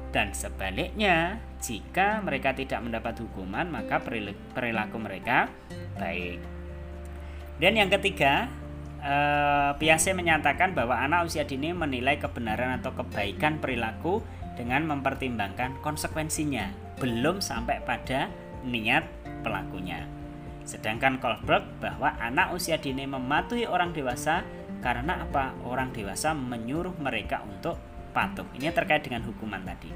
[0.09, 5.51] Dan sebaliknya, jika mereka tidak mendapat hukuman, maka perilaku mereka
[6.01, 6.56] baik.
[7.57, 8.49] Dan yang ketiga,
[9.01, 14.21] eh, Piase menyatakan bahwa anak usia dini menilai kebenaran atau kebaikan perilaku
[14.57, 18.29] dengan mempertimbangkan konsekuensinya, belum sampai pada
[18.65, 19.05] niat
[19.41, 20.05] pelakunya.
[20.67, 24.43] Sedangkan Kohlberg bahwa anak usia dini mematuhi orang dewasa
[24.83, 25.55] karena apa?
[25.63, 27.79] Orang dewasa menyuruh mereka untuk
[28.11, 28.45] patuh.
[28.57, 29.89] Ini terkait dengan hukuman tadi.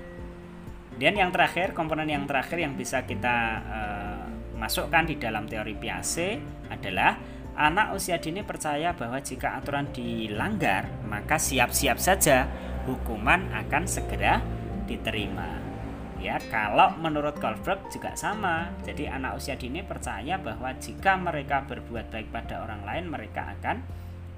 [0.96, 3.36] Dan yang terakhir, komponen yang terakhir yang bisa kita
[3.66, 4.26] uh,
[4.62, 6.38] masukkan di dalam teori Piaget
[6.70, 7.18] adalah
[7.56, 12.48] anak usia dini percaya bahwa jika aturan dilanggar, maka siap-siap saja
[12.88, 14.40] hukuman akan segera
[14.88, 15.60] diterima.
[16.22, 18.70] Ya kalau menurut Goldberg juga sama.
[18.86, 23.82] Jadi anak usia dini percaya bahwa jika mereka berbuat baik pada orang lain mereka akan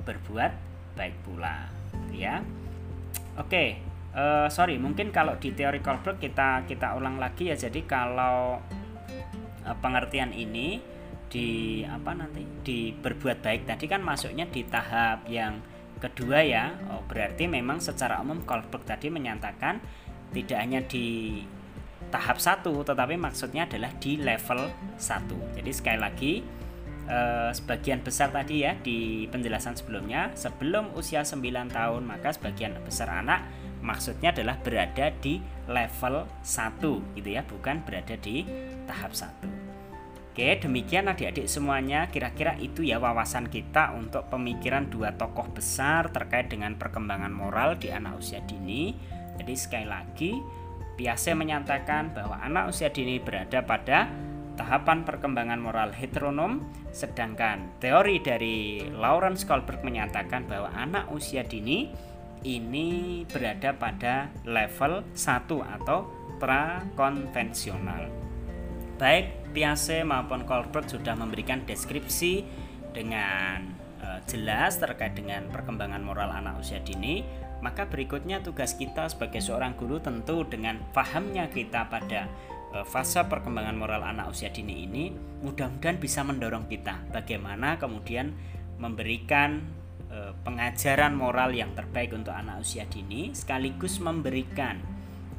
[0.08, 0.52] berbuat
[0.96, 1.68] baik pula.
[2.16, 2.40] Ya.
[3.36, 3.84] Oke
[4.16, 7.58] uh, sorry mungkin kalau di teori Goldberg kita kita ulang lagi ya.
[7.60, 8.64] Jadi kalau
[9.68, 10.93] uh, pengertian ini
[11.34, 13.66] di apa nanti di berbuat baik.
[13.66, 15.58] Tadi kan masuknya di tahap yang
[15.98, 16.78] kedua ya.
[16.94, 19.82] Oh, berarti memang secara umum Goldberg tadi menyatakan
[20.30, 21.42] tidak hanya di
[22.14, 24.70] tahap satu tetapi maksudnya adalah di level
[25.02, 26.34] 1 jadi sekali lagi
[27.10, 31.42] eh, sebagian besar tadi ya di penjelasan sebelumnya sebelum usia 9
[31.74, 33.50] tahun maka sebagian besar anak
[33.82, 38.46] maksudnya adalah berada di level 1 gitu ya bukan berada di
[38.86, 39.53] tahap 1
[40.34, 42.10] Oke, demikian adik-adik semuanya.
[42.10, 47.94] Kira-kira itu ya wawasan kita untuk pemikiran dua tokoh besar terkait dengan perkembangan moral di
[47.94, 48.98] anak usia dini.
[49.38, 50.34] Jadi sekali lagi,
[50.98, 54.10] Piase menyatakan bahwa anak usia dini berada pada
[54.58, 61.94] tahapan perkembangan moral heteronom, sedangkan teori dari Lawrence Kohlberg menyatakan bahwa anak usia dini
[62.42, 66.10] ini berada pada level 1 atau
[66.42, 68.10] prakonvensional.
[68.98, 72.42] Baik Piase maupun Kohlberg sudah memberikan deskripsi
[72.90, 73.70] dengan
[74.02, 77.22] uh, jelas terkait dengan perkembangan moral anak usia dini.
[77.64, 82.28] Maka berikutnya tugas kita sebagai seorang guru tentu dengan pahamnya kita pada
[82.74, 87.08] e, fase perkembangan moral anak usia dini ini mudah-mudahan bisa mendorong kita.
[87.14, 88.34] Bagaimana kemudian
[88.82, 89.64] memberikan
[90.10, 94.82] e, pengajaran moral yang terbaik untuk anak usia dini sekaligus memberikan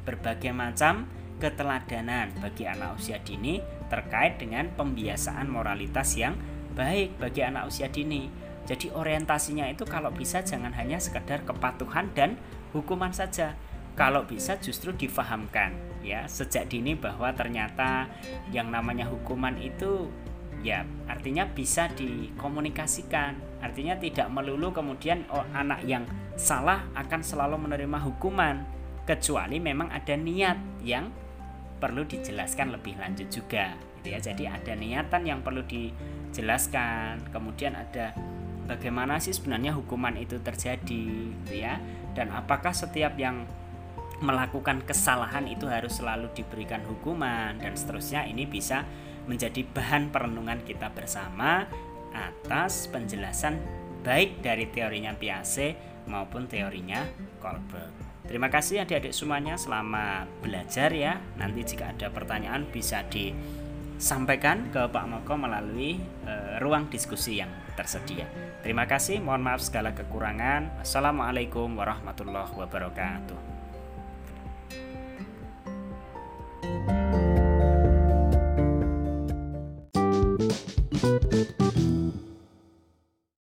[0.07, 1.05] berbagai macam
[1.37, 6.35] keteladanan bagi anak usia dini terkait dengan pembiasaan moralitas yang
[6.75, 12.41] baik bagi anak usia dini jadi orientasinya itu kalau bisa jangan hanya sekedar kepatuhan dan
[12.73, 13.53] hukuman saja.
[13.95, 15.71] Kalau bisa justru difahamkan
[16.03, 18.11] ya sejak dini bahwa ternyata
[18.51, 20.11] yang namanya hukuman itu
[20.65, 23.37] ya artinya bisa dikomunikasikan.
[23.63, 26.03] Artinya tidak melulu kemudian oh, anak yang
[26.35, 28.65] salah akan selalu menerima hukuman
[29.05, 31.07] kecuali memang ada niat yang
[31.77, 34.19] perlu dijelaskan lebih lanjut juga gitu ya.
[34.19, 38.15] Jadi ada niatan yang perlu dijelaskan, kemudian ada
[38.65, 41.77] bagaimana sih sebenarnya hukuman itu terjadi gitu ya
[42.17, 43.45] dan apakah setiap yang
[44.19, 48.83] melakukan kesalahan itu harus selalu diberikan hukuman dan seterusnya ini bisa
[49.29, 51.67] menjadi bahan perenungan kita bersama
[52.15, 53.59] atas penjelasan
[54.05, 57.03] baik dari teorinya Piaget maupun teorinya
[57.41, 57.94] Kohlberg.
[58.25, 61.21] Terima kasih adik-adik semuanya selamat belajar ya.
[61.37, 68.25] Nanti jika ada pertanyaan bisa disampaikan ke Pak Moko melalui uh, ruang diskusi yang tersedia.
[68.65, 70.81] Terima kasih, mohon maaf segala kekurangan.
[70.81, 73.54] Assalamualaikum warahmatullahi wabarakatuh.